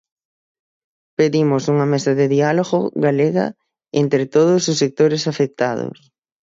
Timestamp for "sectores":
4.83-5.23